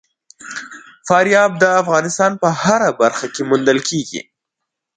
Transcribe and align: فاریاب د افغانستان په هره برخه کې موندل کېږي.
فاریاب 1.07 1.51
د 1.61 1.63
افغانستان 1.81 2.31
په 2.41 2.47
هره 2.61 2.89
برخه 3.01 3.25
کې 3.33 3.41
موندل 3.49 3.79
کېږي. 3.89 4.21